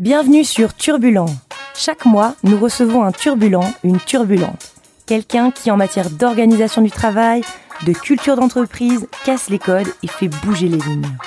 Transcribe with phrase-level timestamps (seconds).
[0.00, 1.26] Bienvenue sur Turbulent.
[1.74, 4.74] Chaque mois, nous recevons un turbulent, une turbulente.
[5.06, 7.42] Quelqu'un qui, en matière d'organisation du travail,
[7.86, 11.18] de culture d'entreprise, casse les codes et fait bouger les lignes.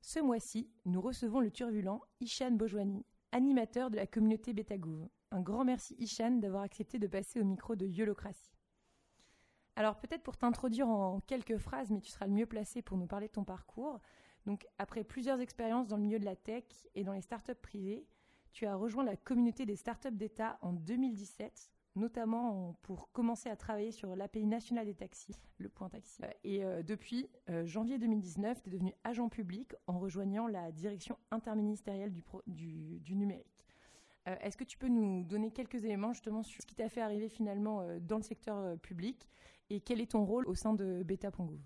[0.00, 5.08] Ce mois-ci, nous recevons le turbulent Ishan Bojwani, animateur de la communauté Betagouv.
[5.32, 8.52] Un grand merci Ishan d'avoir accepté de passer au micro de Yolocratie.
[9.74, 13.06] Alors peut-être pour t'introduire en quelques phrases, mais tu seras le mieux placé pour nous
[13.08, 13.98] parler de ton parcours.
[14.46, 16.64] Donc après plusieurs expériences dans le milieu de la tech
[16.94, 18.06] et dans les startups privées,
[18.52, 23.92] tu as rejoint la communauté des startups d'État en 2017 notamment pour commencer à travailler
[23.92, 26.22] sur l'API national des taxis, le point taxi.
[26.44, 31.18] Et euh, depuis euh, janvier 2019, tu es devenu agent public en rejoignant la direction
[31.30, 32.12] interministérielle
[32.46, 33.66] du, numérique.
[34.28, 37.00] Euh, est-ce que tu peux nous donner quelques éléments justement sur ce qui t'a fait
[37.00, 39.28] arriver finalement dans le secteur public
[39.68, 41.58] et quel est ton rôle au sein de Beta.gouv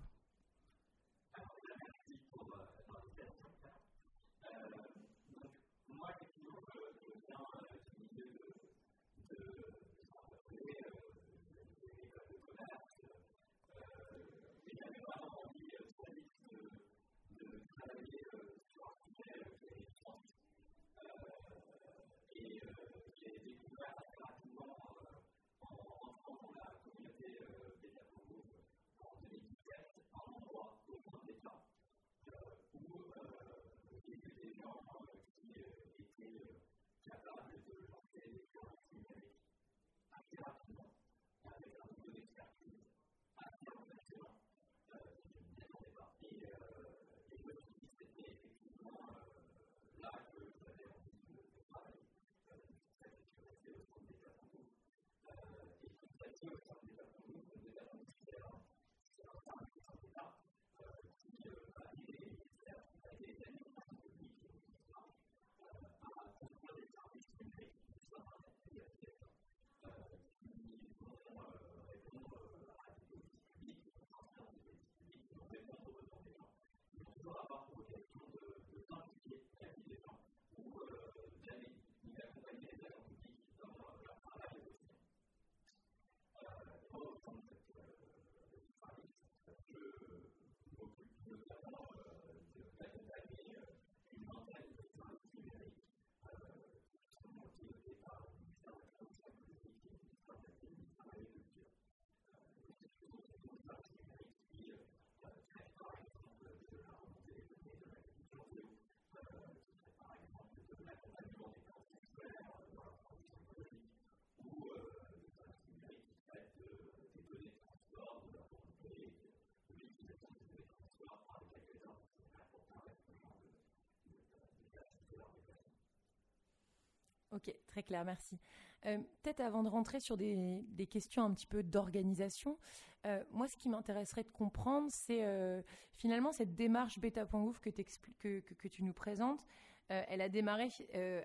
[127.35, 128.39] Ok, très clair, merci.
[128.85, 132.57] Euh, peut-être avant de rentrer sur des, questions un petit peu d'organisation,
[133.05, 138.83] euh, moi ce qui m'intéresserait de comprendre, c'est euh, finalement cette démarche bêta.ouf que, tu
[138.83, 139.43] nous présentes.
[139.89, 140.69] elle a démarré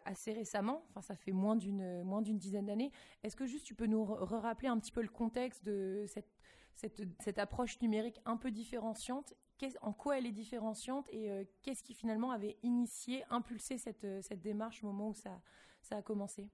[0.05, 2.91] assez récemment, enfin ça fait moins d'une moins d'une dizaine d'années.
[3.23, 6.29] Est-ce que juste tu peux nous rappeler un petit peu le contexte de cette,
[6.75, 9.33] cette approche numérique un peu différenciante
[9.81, 14.83] en quoi elle est différenciante et qu'est-ce qui finalement avait initié, impulsé cette, cette démarche
[14.83, 15.41] au moment où ça,
[15.83, 16.51] ça a commencé?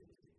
[0.00, 0.35] activity.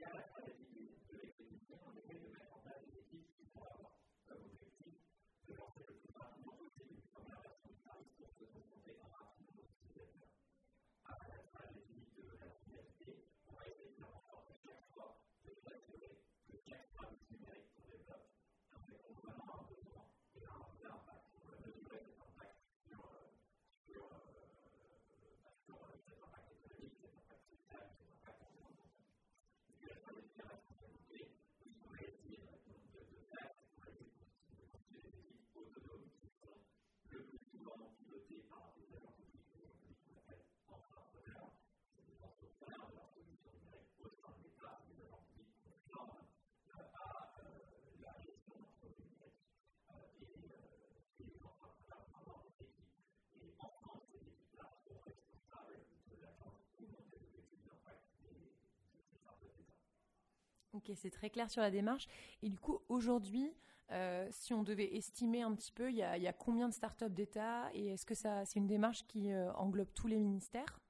[0.00, 0.39] Yeah.
[60.72, 62.06] Ok, c'est très clair sur la démarche.
[62.42, 63.52] Et du coup, aujourd'hui,
[63.90, 67.68] euh, si on devait estimer un petit peu, il y a, combien de startups d'État
[67.74, 70.80] et est-ce que ça, c'est une démarche qui euh, englobe tous les ministères?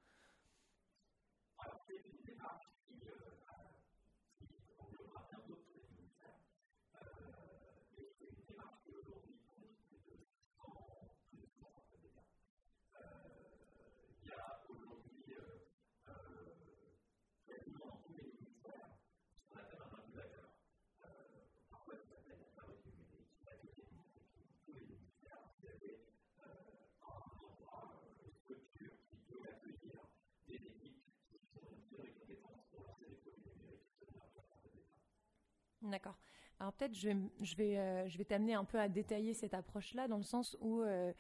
[35.83, 36.17] D'accord.
[36.59, 40.09] Alors peut-être je vais, je vais, euh, vais t'amener un peu à détailler cette approche-là
[40.09, 41.13] dans le sens où euh,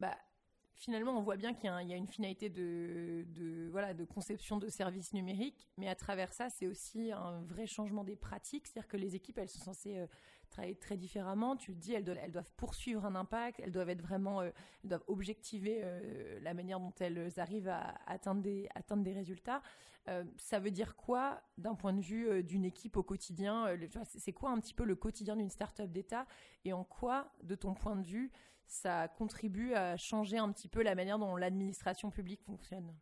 [0.00, 0.16] bah,
[0.78, 5.12] finalement, on voit bien qu'il y, a une finalité de, voilà, de conception de services
[5.12, 8.66] numériques, mais à travers ça, c'est aussi un vrai changement des pratiques.
[8.66, 10.06] C'est-à-dire que les équipes, elles sont censées euh,
[10.50, 11.56] travailler très différemment.
[11.56, 14.52] Tu le dis, elles doivent, poursuivre un impact, elles doivent être vraiment, elles
[14.84, 15.84] doivent objectiver
[16.40, 19.62] la manière dont elles arrivent à atteindre des, atteindre des résultats.
[20.08, 23.76] Euh, ça veut dire quoi d'un point de vue euh, d'une équipe au quotidien euh,
[24.04, 26.26] C'est quoi un petit peu le quotidien d'une start-up d'État
[26.64, 28.30] et en quoi, de ton point de vue,
[28.68, 32.94] ça contribue à changer un petit peu la manière dont l'administration publique fonctionne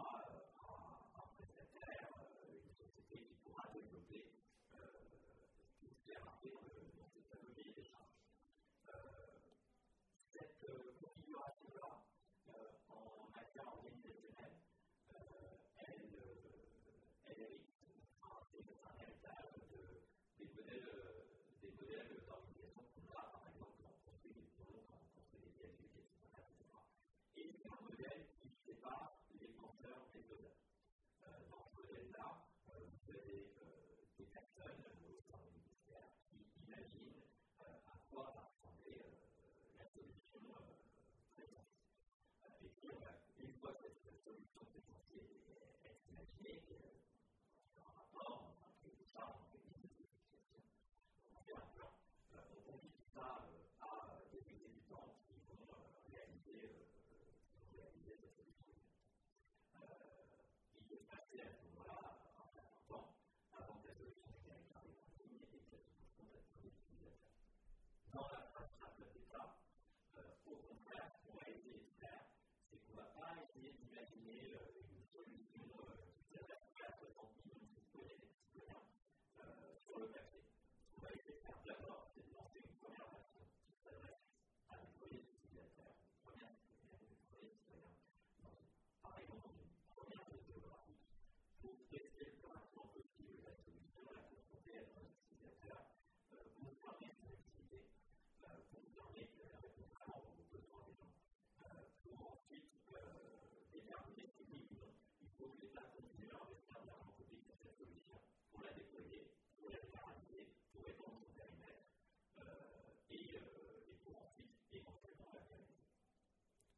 [0.00, 0.29] God
[68.14, 68.24] God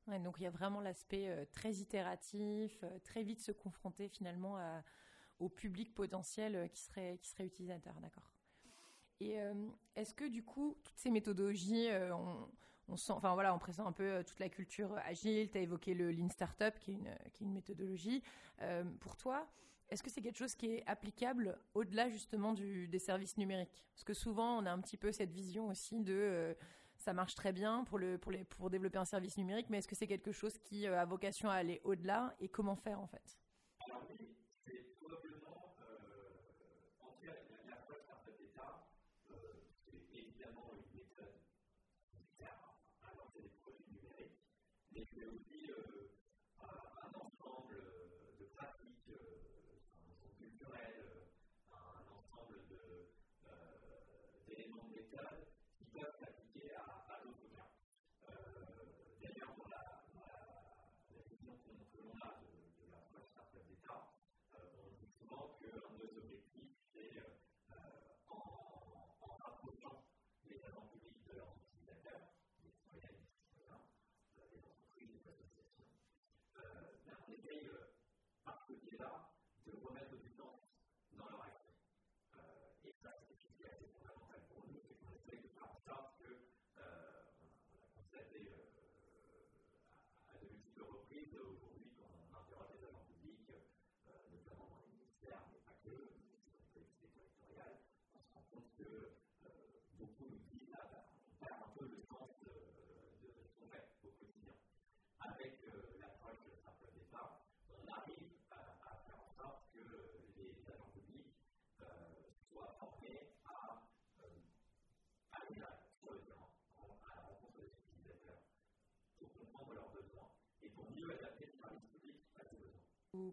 [0.09, 4.57] donc il y a vraiment l'aspect euh, très itératif, euh, très vite se confronter finalement
[5.39, 8.31] au public potentiel euh, qui serait, qui serait utilisateur, d'accord.
[9.21, 9.37] Et
[9.95, 11.87] est-ce que du coup, toutes ces méthodologies,
[12.89, 15.95] on, sent, enfin voilà, on présente un peu toute la culture agile, tu as évoqué
[15.95, 18.21] le Lean Startup qui est une, qui est une méthodologie.
[18.99, 19.47] pour toi,
[19.91, 23.85] est-ce que c'est quelque chose qui est applicable au-delà justement des services numériques?
[23.95, 26.57] Parce que souvent, on a un petit peu cette vision aussi de
[27.03, 29.89] ça marche très bien pour, le, pour, les, pour développer un service numérique, mais est-ce
[29.89, 33.07] que c'est quelque chose qui euh, a vocation à aller au-delà et comment faire en
[33.07, 33.39] fait?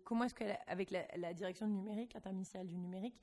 [0.04, 3.20] comment est-ce qu'avec la, direction du numérique, interministérielle du numérique,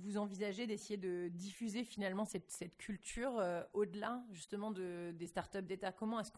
[0.00, 5.90] vous envisagez d'essayer de diffuser finalement cette, culture euh, au-delà justement de, des startups d'État?
[5.92, 6.30] Comment est-ce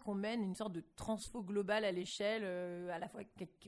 [0.00, 3.20] qu'on mène une sorte de transfo globale à l'échelle euh, à la fois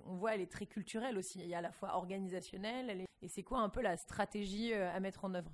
[0.06, 3.28] on voit elle est très culturelle aussi, il y a à la fois organisationnelle et
[3.28, 5.52] c'est quoi un peu la stratégie euh, à mettre en œuvre?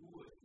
[0.00, 0.35] wood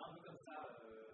[0.00, 1.05] un peu comme ça, euh,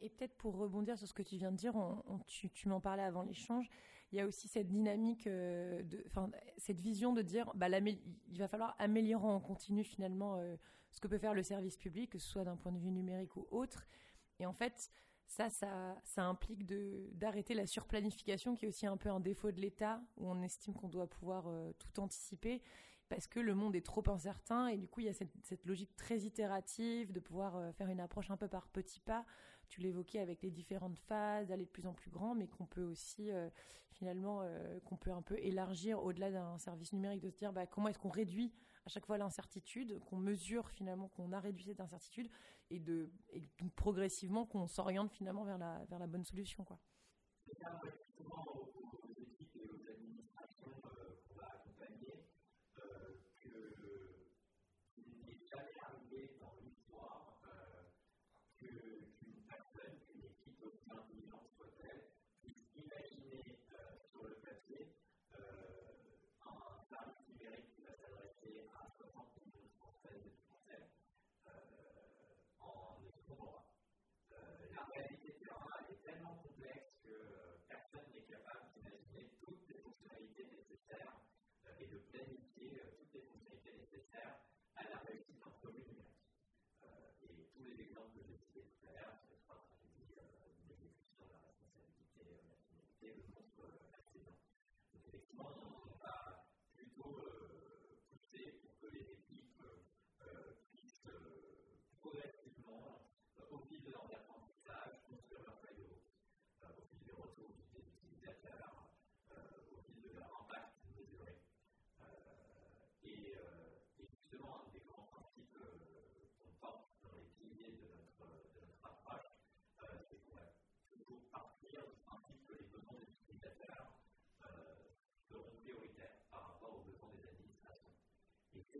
[0.00, 1.74] Et, peut-être pour rebondir sur ce que tu viens de dire,
[2.26, 3.68] tu, m'en parlais avant l'échange,
[4.12, 5.82] il y a aussi cette dynamique, euh,
[6.56, 10.56] cette vision de dire, bah, il va falloir améliorer en continu finalement euh,
[10.90, 13.36] ce que peut faire le service public, que ce soit d'un point de vue numérique
[13.36, 13.86] ou autre.
[14.40, 14.90] Et en fait,
[15.26, 16.66] ça, ça, ça implique
[17.16, 20.74] d'arrêter la surplanification qui est aussi un peu un défaut de l'État où on estime
[20.74, 22.60] qu'on doit pouvoir euh, tout anticiper
[23.08, 25.94] parce que le monde est trop incertain et du coup il y a cette, logique
[25.96, 29.24] très itérative de pouvoir euh, faire une approche un peu par petits pas
[29.70, 32.84] tu l'évoquais avec les différentes phases, d'aller de plus en plus grand, mais qu'on peut
[32.84, 33.48] aussi euh,
[33.92, 34.44] finalement
[34.84, 37.98] qu'on peut un peu élargir au-delà d'un service numérique, de se dire bah, comment est-ce
[37.98, 38.52] qu'on réduit
[38.86, 42.28] à chaque fois l'incertitude, qu'on mesure finalement qu'on a réduit cette incertitude
[42.70, 43.42] et de et
[43.76, 46.64] progressivement qu'on s'oriente finalement vers la, vers la bonne solution.
[46.64, 46.78] Quoi.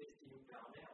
[0.01, 0.90] submit to you, bow down.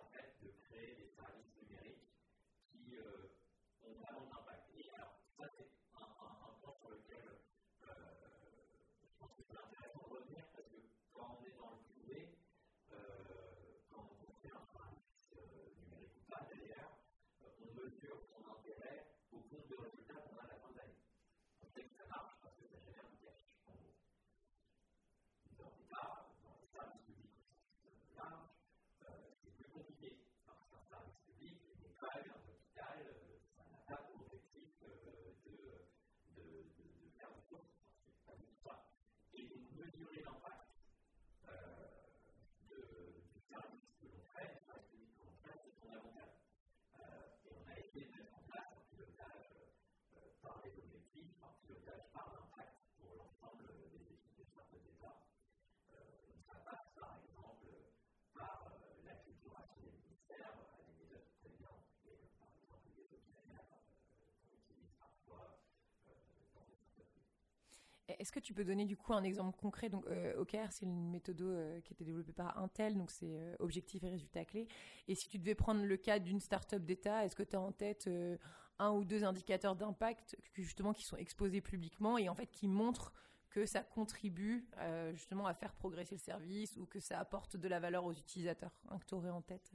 [68.08, 69.88] Est-ce que tu peux donner du coup un exemple concret?
[69.88, 73.36] Donc, euh, OKR, c'est une méthode euh, qui a été développée par Intel, donc c'est
[73.36, 74.68] euh, objectif et résultat clé.
[75.08, 77.72] Et si tu devais prendre le cas d'une startup d'État, est-ce que tu as en
[77.72, 78.36] tête euh,
[78.78, 83.12] un ou deux indicateurs d'impact justement qui sont exposés publiquement et en fait qui montrent
[83.48, 84.68] que ça contribue
[85.14, 88.78] justement à faire progresser le service ou que ça apporte de la valeur aux utilisateurs?
[88.90, 89.72] Un que tu aurais en tête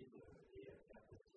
[0.00, 1.29] people who are here at this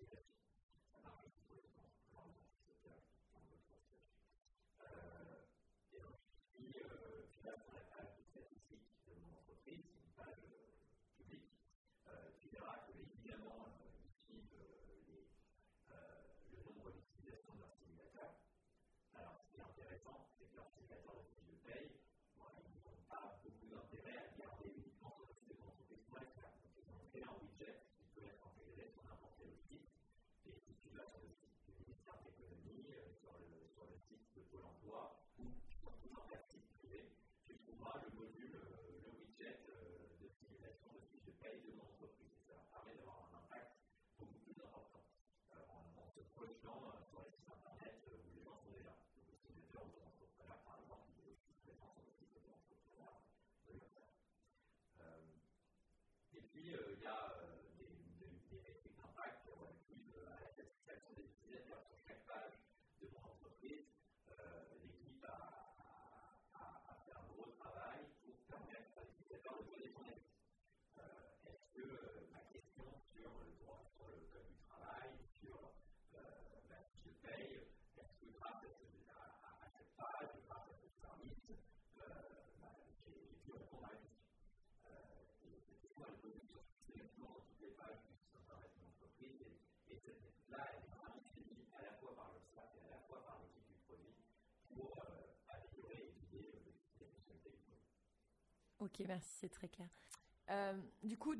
[98.84, 99.88] Ok, merci, c'est très clair.
[100.50, 101.34] Euh, du coup,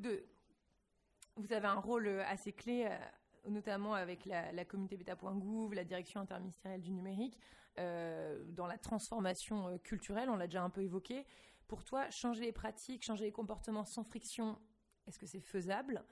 [1.35, 6.19] vous avez un rôle euh, assez clé, euh, notamment avec la, communauté beta.gouv, la direction
[6.19, 7.37] interministérielle du numérique,
[7.77, 11.25] dans la transformation culturelle, on l'a déjà un peu évoqué.
[11.67, 14.57] Pour toi, changer les pratiques, changer les comportements sans friction,
[15.05, 16.03] est-ce que c'est faisable?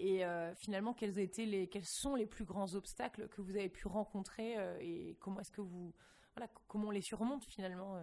[0.00, 0.22] Et
[0.54, 4.54] finalement, quels, étaient les, quels sont les plus grands obstacles que vous avez pu rencontrer
[4.80, 5.92] et comment est-ce que vous,
[6.36, 8.00] voilà, comment on les surmonte finalement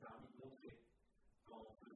[0.00, 0.78] David
[1.48, 1.87] 12,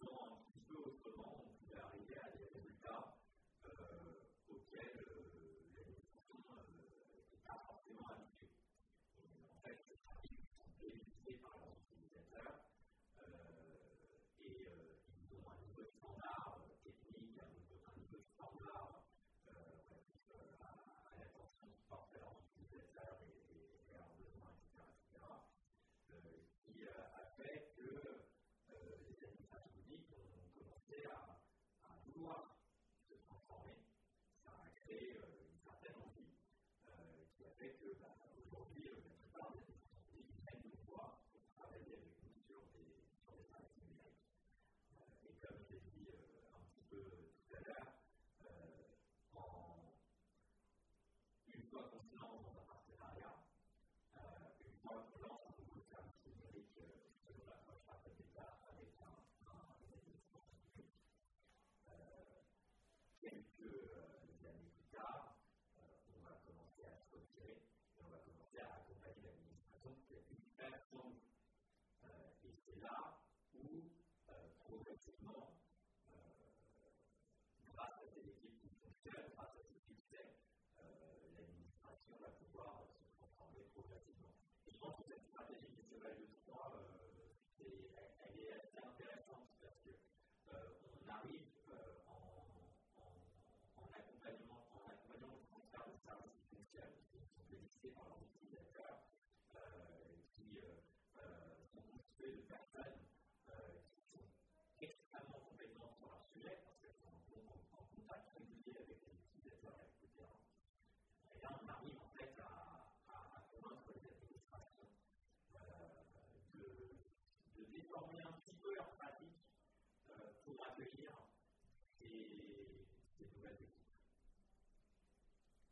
[75.25, 75.62] No.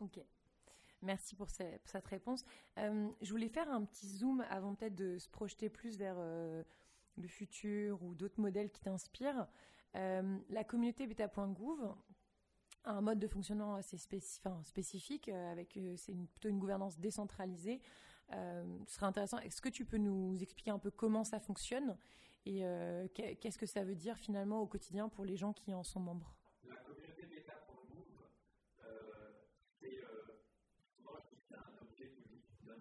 [0.01, 0.21] Ok.
[1.03, 2.45] Merci pour, cette réponse.
[2.79, 6.63] Euh, je voulais faire un petit zoom avant peut-être de se projeter plus vers euh,
[7.17, 9.47] le futur ou d'autres modèles qui t'inspirent.
[9.97, 11.95] Euh, la communauté beta.gouv
[12.85, 17.81] a un mode de fonctionnement assez spécifique, avec c'est plutôt une gouvernance décentralisée.
[18.31, 19.39] ce serait intéressant.
[19.39, 21.97] Est-ce que tu peux nous expliquer un peu comment ça fonctionne
[22.47, 22.63] et
[23.13, 26.40] qu'est-ce que ça veut dire finalement au quotidien pour les gens qui en sont membres?
[29.81, 32.77] c'est euh, un objet public d'un.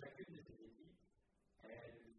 [0.00, 0.96] chacune de ces équipes,
[1.62, 2.15] elle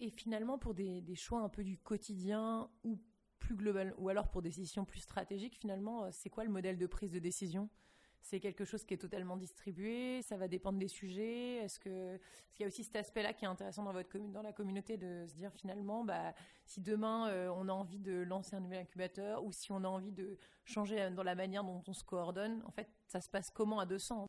[0.00, 3.00] Et finalement, pour des, choix un peu du quotidien ou
[3.40, 6.78] plus global, ou alors pour des décisions plus stratégiques, finalement, euh, c'est quoi le modèle
[6.78, 7.68] de prise de décision?
[8.20, 11.56] C'est quelque chose qui est totalement distribué, ça va dépendre des sujets.
[11.56, 12.18] Est-ce que
[12.54, 15.26] qu'il y a aussi cet aspect-là qui est intéressant dans votre dans la communauté de
[15.26, 19.44] se dire finalement, bah, si demain euh, on a envie de lancer un nouvel incubateur
[19.44, 22.70] ou si on a envie de changer dans la manière dont on se coordonne, en
[22.70, 24.26] fait, ça se passe comment à 200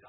[0.00, 0.08] Yeah.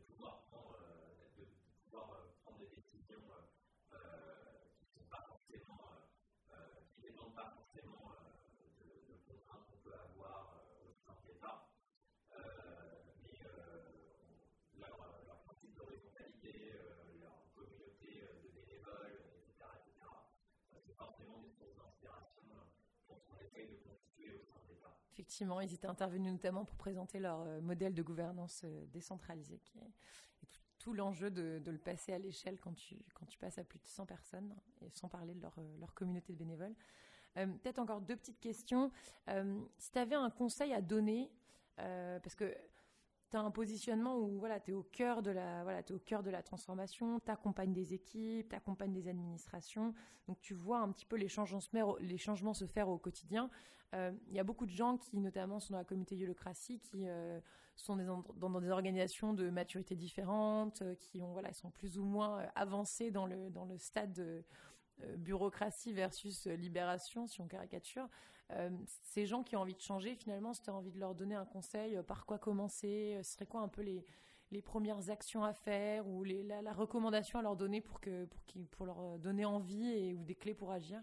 [0.00, 1.12] de pouvoir prendre, euh,
[1.92, 3.20] euh, des décisions
[3.92, 3.98] euh,
[4.78, 5.84] qui ne sont pas forcément,
[6.94, 8.12] qui dépendent pas forcément
[8.80, 11.68] de, contraintes qu'on peut avoir au sein de l'État.
[13.22, 13.36] mais
[14.78, 15.82] leur, leur principe de
[17.20, 20.08] leur communauté de bénévoles, etc., etc.,
[20.86, 22.48] c'est forcément des sources d'inspiration
[23.06, 24.69] pour qu'on essaye de constituer au sein de
[25.20, 29.76] Effectivement, ils étaient intervenus notamment pour présenter leur euh, modèle de gouvernance euh, décentralisée, qui
[29.76, 29.92] est,
[30.78, 32.96] tout, l'enjeu de, le passer à l'échelle quand tu,
[33.38, 36.38] passes à plus de 100 personnes, et sans parler de leur, euh, leur communauté de
[36.38, 36.74] bénévoles.
[37.34, 38.90] Peut-être encore deux petites questions.
[39.78, 41.30] si tu avais un conseil à donner,
[41.76, 42.52] parce que
[43.30, 46.22] tu as un positionnement où voilà, tu es au cœur de la voilà, au cœur
[46.22, 49.94] de la transformation, tu accompagnes des équipes, tu accompagnes des administrations.
[50.28, 52.98] Donc tu vois un petit peu les changements se faire, les changements se faire au
[52.98, 53.50] quotidien.
[53.94, 57.08] Euh, il y a beaucoup de gens qui notamment sont dans la communauté Yolocratie qui
[57.08, 57.40] euh,
[57.74, 62.46] sont dans, des organisations de maturité différentes, euh, qui ont voilà, sont plus ou moins
[62.54, 64.44] avancés dans le dans le stade de
[65.16, 68.06] bureaucratie versus libération, si on caricature.
[68.52, 68.70] Euh,
[69.02, 71.34] ces gens qui ont envie de changer, finalement, si tu as envie de leur donner
[71.34, 74.04] un conseil, euh, par quoi commencer, euh, ce serait quoi un peu les,
[74.50, 78.40] les premières actions à faire ou les, la, recommandation à leur donner pour, que, pour,
[78.70, 81.00] pour leur donner envie et, ou des clés pour agir?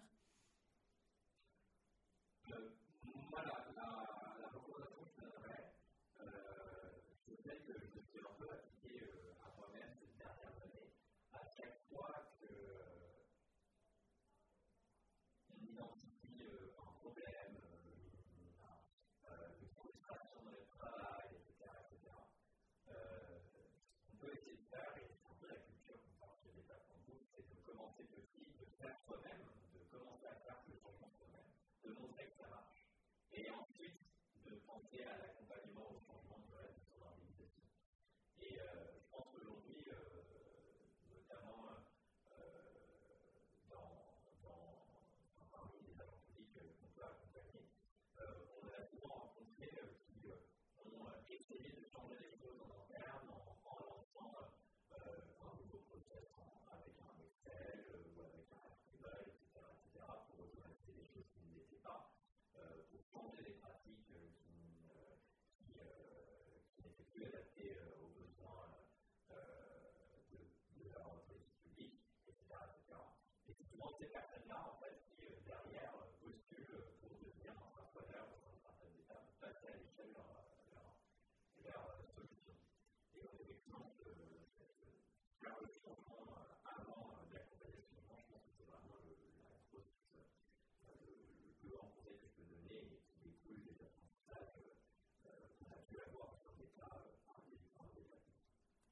[31.88, 32.83] de montrer que ça marche.
[33.31, 34.02] Et ensuite,
[34.46, 35.37] de penser à la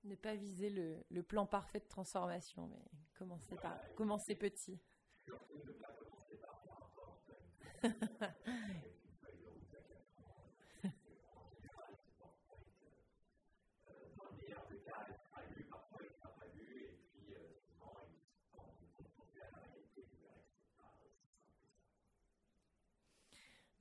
[0.05, 2.83] ne pas viser le, plan parfait de transformation, mais
[3.17, 4.79] commencer par commencer petit.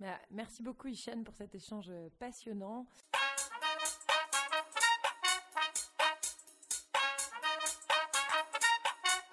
[0.00, 2.86] Bah, merci beaucoup Ishan pour cet échange passionnant.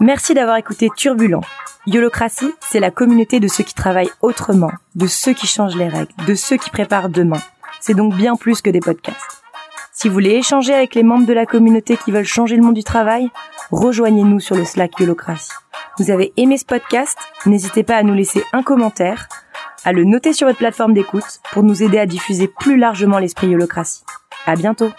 [0.01, 1.43] Merci d'avoir écouté Turbulent.
[1.85, 6.11] Yolocratie, c'est la communauté de ceux qui travaillent autrement, de ceux qui changent les règles,
[6.25, 7.39] de ceux qui préparent demain.
[7.79, 9.43] C'est donc bien plus que des podcasts.
[9.93, 12.73] Si vous voulez échanger avec les membres de la communauté qui veulent changer le monde
[12.73, 13.29] du travail,
[13.69, 15.51] rejoignez-nous sur le Slack Yolocratie.
[15.99, 17.15] Vous avez aimé ce podcast?
[17.45, 19.29] N'hésitez pas à nous laisser un commentaire,
[19.85, 23.49] à le noter sur votre plateforme d'écoute pour nous aider à diffuser plus largement l'esprit
[23.49, 24.03] Yolocratie.
[24.47, 24.89] À bientôt